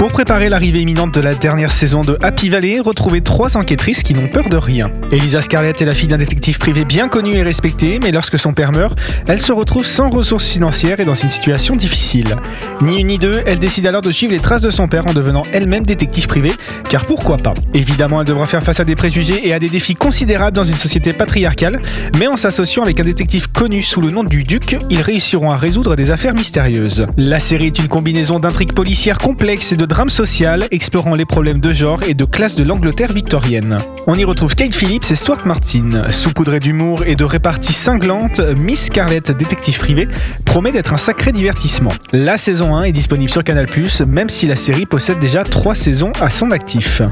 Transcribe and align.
Pour 0.00 0.12
préparer 0.12 0.48
l'arrivée 0.48 0.80
imminente 0.80 1.12
de 1.12 1.20
la 1.20 1.34
dernière 1.34 1.70
saison 1.70 2.00
de 2.00 2.16
Happy 2.22 2.48
Valley, 2.48 2.80
retrouvez 2.80 3.20
trois 3.20 3.58
enquêtrices 3.58 4.02
qui 4.02 4.14
n'ont 4.14 4.28
peur 4.28 4.48
de 4.48 4.56
rien. 4.56 4.90
Elisa 5.12 5.42
Scarlett 5.42 5.82
est 5.82 5.84
la 5.84 5.92
fille 5.92 6.08
d'un 6.08 6.16
détective 6.16 6.56
privé 6.56 6.86
bien 6.86 7.08
connu 7.08 7.34
et 7.34 7.42
respecté, 7.42 7.98
mais 8.02 8.10
lorsque 8.10 8.38
son 8.38 8.54
père 8.54 8.72
meurt, 8.72 8.98
elle 9.26 9.42
se 9.42 9.52
retrouve 9.52 9.84
sans 9.84 10.08
ressources 10.08 10.48
financières 10.48 11.00
et 11.00 11.04
dans 11.04 11.12
une 11.12 11.28
situation 11.28 11.76
difficile. 11.76 12.36
Ni 12.80 13.00
une 13.00 13.08
ni 13.08 13.18
deux, 13.18 13.42
elle 13.44 13.58
décide 13.58 13.86
alors 13.86 14.00
de 14.00 14.10
suivre 14.10 14.32
les 14.32 14.40
traces 14.40 14.62
de 14.62 14.70
son 14.70 14.88
père 14.88 15.06
en 15.06 15.12
devenant 15.12 15.42
elle-même 15.52 15.84
détective 15.84 16.26
privé, 16.26 16.54
car 16.88 17.04
pourquoi 17.04 17.36
pas? 17.36 17.52
Évidemment, 17.74 18.22
elle 18.22 18.26
devra 18.26 18.46
faire 18.46 18.62
face 18.62 18.80
à 18.80 18.84
des 18.84 18.96
préjugés 18.96 19.46
et 19.46 19.52
à 19.52 19.58
des 19.58 19.68
défis 19.68 19.96
considérables 19.96 20.56
dans 20.56 20.64
une 20.64 20.78
société 20.78 21.12
patriarcale, 21.12 21.78
mais 22.18 22.26
en 22.26 22.38
s'associant 22.38 22.84
avec 22.84 23.00
un 23.00 23.04
détective 23.04 23.50
connu 23.50 23.82
sous 23.82 24.00
le 24.00 24.08
nom 24.08 24.24
du 24.24 24.44
Duc, 24.44 24.78
ils 24.88 25.02
réussiront 25.02 25.50
à 25.50 25.58
résoudre 25.58 25.94
des 25.94 26.10
affaires 26.10 26.32
mystérieuses. 26.32 27.06
La 27.18 27.38
série 27.38 27.66
est 27.66 27.78
une 27.78 27.88
combinaison 27.88 28.38
d'intrigues 28.38 28.72
policières 28.72 29.18
complexes 29.18 29.72
et 29.72 29.76
de 29.76 29.89
drame 29.90 30.08
social 30.08 30.68
explorant 30.70 31.16
les 31.16 31.24
problèmes 31.24 31.60
de 31.60 31.72
genre 31.72 32.04
et 32.04 32.14
de 32.14 32.24
classe 32.24 32.54
de 32.54 32.62
l'Angleterre 32.62 33.12
victorienne. 33.12 33.78
On 34.06 34.14
y 34.14 34.24
retrouve 34.24 34.54
Kate 34.54 34.72
Phillips 34.72 35.10
et 35.10 35.16
Stuart 35.16 35.44
Martin. 35.46 36.10
Saupoudrée 36.10 36.60
d'humour 36.60 37.02
et 37.04 37.16
de 37.16 37.24
répartie 37.24 37.72
cinglante, 37.72 38.38
Miss 38.56 38.86
Scarlett, 38.86 39.32
détective 39.32 39.80
privé, 39.80 40.08
promet 40.44 40.70
d'être 40.70 40.94
un 40.94 40.96
sacré 40.96 41.32
divertissement. 41.32 41.90
La 42.12 42.38
saison 42.38 42.76
1 42.76 42.84
est 42.84 42.92
disponible 42.92 43.30
sur 43.30 43.42
Canal+, 43.42 43.66
même 44.06 44.28
si 44.28 44.46
la 44.46 44.54
série 44.54 44.86
possède 44.86 45.18
déjà 45.18 45.42
3 45.42 45.74
saisons 45.74 46.12
à 46.20 46.30
son 46.30 46.52
actif. 46.52 47.02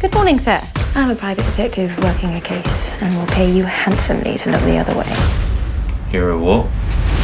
Good 0.00 0.14
morning, 0.14 0.40
sir. 0.40 0.58
I'm 0.96 1.10
a 1.10 1.14
private 1.14 1.44
detective 1.54 1.92
working 2.02 2.34
a 2.34 2.40
case, 2.40 2.90
and 3.02 3.10
will 3.10 3.26
pay 3.26 3.46
you 3.46 3.66
handsomely 3.66 4.38
to 4.38 4.50
look 4.50 4.62
the 4.64 4.78
other 4.80 4.96
way. 4.96 5.04
You're 6.10 6.30
a 6.30 6.38
what? 6.38 6.64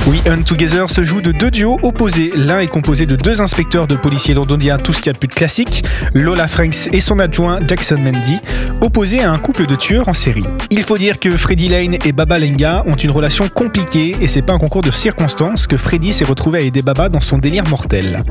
We 0.08 0.18
Hunt 0.26 0.42
Together 0.42 0.90
se 0.90 1.04
joue 1.04 1.20
de 1.20 1.30
deux 1.30 1.52
duos 1.52 1.78
opposés. 1.84 2.32
L'un 2.34 2.58
est 2.58 2.66
composé 2.66 3.06
de 3.06 3.14
deux 3.14 3.40
inspecteurs 3.40 3.86
de 3.86 3.94
policiers 3.94 4.34
londoniens, 4.34 4.76
tout 4.76 4.92
ce 4.92 4.98
qu'il 4.98 5.06
y 5.06 5.10
a 5.10 5.12
de 5.12 5.18
plus 5.18 5.28
classique, 5.28 5.84
Lola 6.12 6.48
Franks 6.48 6.88
et 6.92 6.98
son 6.98 7.20
adjoint 7.20 7.60
Jackson 7.64 7.98
Mendy, 7.98 8.40
opposés 8.80 9.20
à 9.20 9.30
un 9.30 9.38
couple 9.38 9.66
de 9.66 9.76
tueurs 9.76 10.08
en 10.08 10.12
série. 10.12 10.42
Il 10.70 10.82
faut 10.82 10.98
dire 10.98 11.20
que 11.20 11.30
Freddy 11.36 11.68
Lane 11.68 11.98
et 12.04 12.10
Baba 12.10 12.40
Lenga 12.40 12.82
ont 12.86 12.96
une 12.96 13.12
relation 13.12 13.48
compliquée 13.48 14.16
et 14.20 14.26
c'est 14.26 14.42
pas 14.42 14.54
un 14.54 14.58
concours 14.58 14.82
de 14.82 14.90
circonstances 14.90 15.68
que 15.68 15.76
Freddy 15.76 16.12
s'est 16.12 16.24
retrouvé 16.24 16.58
à 16.58 16.62
aider 16.62 16.82
Baba 16.82 17.08
dans 17.08 17.20
son 17.20 17.38
délire 17.38 17.68
mortel. 17.68 18.24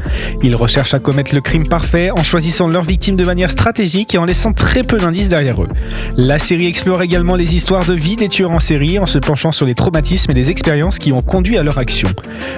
Ils 0.44 0.58
recherchent 0.58 0.94
à 0.94 1.00
commettre 1.00 1.34
le 1.34 1.40
crime 1.40 1.70
parfait 1.70 2.12
en 2.12 2.23
choisissant 2.23 2.67
leurs 2.67 2.84
victimes 2.84 3.16
de 3.16 3.23
manière 3.23 3.50
stratégique 3.50 4.14
et 4.14 4.17
en 4.17 4.26
laissant 4.26 4.52
très 4.52 4.84
peu 4.84 4.98
d'indices 4.98 5.30
derrière 5.30 5.64
eux. 5.64 5.70
La 6.17 6.38
série 6.38 6.67
explore 6.67 7.02
également 7.02 7.38
les 7.38 7.56
histoires 7.56 7.86
de 7.86 7.94
vie 7.94 8.17
des 8.17 8.28
tueurs 8.28 8.52
en 8.52 8.60
série 8.60 9.00
en 9.00 9.06
se 9.06 9.20
penchant 9.20 9.54
sur 9.54 9.66
les 9.66 9.76
traumatismes 9.76 10.32
et 10.32 10.36
les 10.36 10.52
expériences 10.52 11.00
qui 11.00 11.14
ont 11.14 11.22
conduit 11.22 11.58
à 11.58 11.61
leur 11.64 11.78
action. 11.78 12.09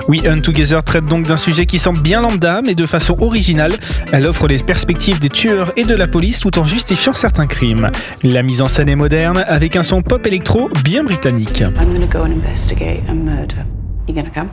We 0.07 0.25
Hunt 0.25 0.41
Together 0.41 0.83
traite 0.83 1.05
donc 1.05 1.27
d'un 1.27 1.37
sujet 1.37 1.65
qui 1.65 1.79
semble 1.79 1.99
bien 1.99 2.21
lambda, 2.21 2.61
mais 2.61 2.75
de 2.75 2.85
façon 2.85 3.15
originale. 3.19 3.77
Elle 4.11 4.25
offre 4.25 4.47
les 4.47 4.57
perspectives 4.57 5.19
des 5.19 5.29
tueurs 5.29 5.71
et 5.77 5.83
de 5.83 5.95
la 5.95 6.07
police 6.07 6.39
tout 6.39 6.57
en 6.59 6.63
justifiant 6.63 7.13
certains 7.13 7.47
crimes. 7.47 7.89
La 8.23 8.43
mise 8.43 8.61
en 8.61 8.67
scène 8.67 8.89
est 8.89 8.95
moderne, 8.95 9.43
avec 9.47 9.75
un 9.75 9.83
son 9.83 10.01
pop 10.01 10.25
électro 10.25 10.69
bien 10.83 11.03
britannique. 11.03 11.61
I'm 11.61 11.93
gonna 11.93 12.07
go 12.07 12.19
and 12.19 12.31
investigate 12.31 13.03
a 13.09 13.13
murder. 13.13 13.65
You 14.07 14.13
gonna 14.15 14.29
come? 14.33 14.49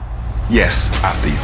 Yes, 0.50 0.90
after 1.02 1.28
you. 1.28 1.34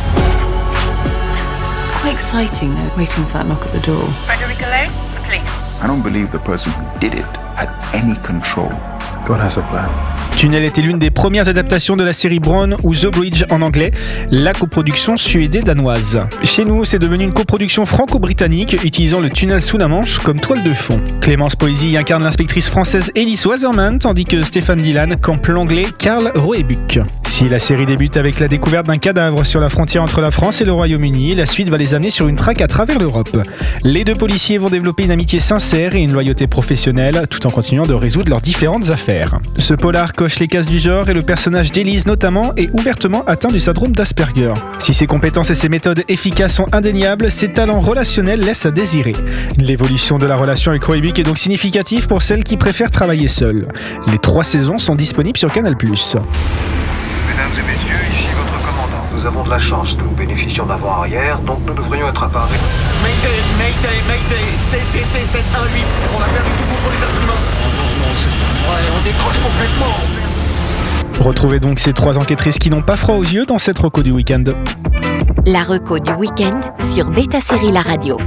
It's 1.85 2.01
quite 2.01 2.13
exciting 2.15 2.75
though, 2.75 2.97
waiting 2.97 3.25
for 3.27 3.39
that 3.39 3.47
knock 3.47 3.63
at 3.63 3.73
the 3.73 3.87
door. 3.87 4.09
Frederica 4.27 4.67
Lane, 4.71 4.91
the 5.15 5.21
police. 5.27 5.83
I 5.83 5.87
don't 5.87 6.03
believe 6.03 6.31
the 6.31 6.39
person 6.39 6.73
who 6.73 6.99
did 7.01 7.15
it 7.15 7.27
had 7.57 7.69
any 7.95 8.17
control. 8.23 8.71
God 9.25 9.41
has 9.41 9.57
a 9.57 9.63
plan. 9.63 10.16
Tunnel 10.37 10.65
était 10.65 10.83
l'une 10.83 10.99
des 10.99 11.11
premières 11.11 11.49
adaptations 11.49 11.97
de 11.97 12.05
la 12.05 12.13
série 12.13 12.41
Brown 12.41 12.77
ou 12.83 12.95
The 12.95 13.07
Bridge 13.07 13.45
en 13.49 13.63
anglais, 13.63 13.91
la 14.31 14.53
coproduction 14.53 15.17
suédée-danoise. 15.17 16.21
Chez 16.43 16.67
nous, 16.67 16.85
c'est 16.85 16.99
devenu 16.99 17.25
une 17.25 17.33
coproduction 17.33 17.87
franco-britannique 17.87 18.77
utilisant 18.85 19.21
le 19.21 19.31
tunnel 19.31 19.63
sous 19.63 19.79
la 19.79 19.89
Manche 19.89 20.19
comme 20.19 20.39
toile 20.39 20.63
de 20.63 20.75
fond. 20.75 21.01
Clémence 21.23 21.57
Poésy 21.57 21.97
incarne 21.97 22.23
l'inspectrice 22.23 22.69
française 22.69 23.11
Elise 23.15 23.47
Waserman, 23.47 23.99
tandis 23.99 24.27
que 24.27 24.43
Stéphane 24.43 24.81
Dylan 24.81 25.17
campe 25.17 25.47
l'anglais 25.47 25.87
Karl 25.99 26.31
Roebuck. 26.35 27.01
Si 27.25 27.49
la 27.49 27.59
série 27.59 27.85
débute 27.85 28.17
avec 28.17 28.39
la 28.41 28.49
découverte 28.49 28.87
d'un 28.87 28.97
cadavre 28.97 29.45
sur 29.45 29.61
la 29.61 29.69
frontière 29.69 30.03
entre 30.03 30.23
la 30.23 30.31
France 30.31 30.61
et 30.61 30.65
le 30.65 30.73
Royaume-Uni, 30.73 31.35
la 31.35 31.45
suite 31.45 31.69
va 31.69 31.77
les 31.77 31.95
amener 31.95 32.09
sur 32.09 32.29
une 32.29 32.37
traque 32.37 32.63
à 32.63 32.67
travers 32.67 32.99
l'Europe. 32.99 33.39
Les 33.89 34.03
deux 34.03 34.17
policiers 34.17 34.59
vont 34.59 34.69
développer 34.69 35.05
une 35.05 35.13
amitié 35.13 35.39
sincère 35.39 35.95
et 35.95 36.01
une 36.01 36.13
loyauté 36.13 36.49
professionnelle, 36.49 37.29
tout 37.31 37.47
en 37.47 37.51
continuant 37.51 37.87
de 37.87 37.95
résoudre 37.95 38.31
leurs 38.31 38.41
différentes 38.41 38.91
affaires. 38.91 39.39
Ce 39.59 39.75
polar 39.75 40.13
coche 40.15 40.41
les 40.41 40.49
cases 40.49 40.67
du 40.67 40.81
genre 40.81 41.09
et 41.09 41.15
le 41.15 41.23
personnage 41.23 41.71
d'Élise 41.71 42.05
notamment 42.05 42.53
est 42.57 42.69
ouvertement 42.73 43.25
atteint 43.29 43.51
du 43.51 43.61
syndrome 43.61 43.93
d'Asperger. 43.93 44.55
Si 44.81 44.93
ses 44.93 45.07
compétences 45.07 45.51
et 45.51 45.55
ses 45.55 45.69
méthodes 45.69 46.03
efficaces 46.09 46.55
sont 46.55 46.67
indéniables, 46.73 47.31
ses 47.31 47.53
talents 47.53 47.79
relationnels 47.79 48.41
laissent 48.41 48.67
à 48.67 48.73
désirer. 48.73 49.15
L'évolution 49.57 50.19
de 50.19 50.27
la 50.27 50.35
relation 50.35 50.73
avec 50.73 50.83
Roebuck 50.83 51.21
est 51.21 51.23
donc 51.23 51.39
significative 51.39 52.09
pour 52.09 52.23
celles 52.23 52.43
qui 52.43 52.57
préfèrent 52.57 52.91
travailler 52.91 53.29
seules. 53.29 53.69
Les 54.09 54.19
trois 54.19 54.43
saisons 54.43 54.79
sont 54.79 54.97
disponibles 54.97 55.39
sur 55.39 55.53
Canal+. 55.53 55.77
Mesdames 55.81 55.95
et 55.95 57.63
messieurs, 57.63 58.03
ici 58.13 58.27
votre 58.37 58.67
commandant. 58.67 59.07
Nous 59.15 59.25
avons 59.25 59.45
de 59.45 59.51
la 59.51 59.61
chance, 59.61 59.97
nous 59.97 60.11
bénéficions 60.11 60.67
d'un 60.67 60.77
vent 60.77 61.03
arrière, 61.03 61.39
donc 61.43 61.61
nous 61.65 61.75
devrions 61.75 62.09
être 62.09 62.29
Mayday, 63.03 63.16
CTT 64.67 65.25
718, 65.25 65.85
on 66.13 66.21
a 66.21 66.25
perdu 66.25 66.51
tout 66.51 66.75
pour 66.83 66.91
les 66.91 67.01
instruments. 67.01 67.33
Oh 67.63 67.69
non, 67.79 68.09
non, 68.09 68.13
c'est... 68.13 68.27
Ouais, 68.27 68.83
on 68.99 69.05
décroche 69.05 69.39
complètement. 69.39 69.95
Retrouvez 71.21 71.61
donc 71.61 71.79
ces 71.79 71.93
trois 71.93 72.19
enquêtrices 72.19 72.59
qui 72.59 72.69
n'ont 72.69 72.83
pas 72.83 72.97
froid 72.97 73.15
aux 73.15 73.23
yeux 73.23 73.47
dans 73.47 73.59
cette 73.59 73.79
reco 73.79 74.03
du 74.03 74.11
week-end. 74.11 74.43
La 75.47 75.63
reco 75.63 76.01
du 76.01 76.11
week-end 76.15 76.61
sur 76.93 77.11
Beta 77.11 77.41
Série 77.41 77.71
La 77.71 77.83
Radio. 77.83 78.19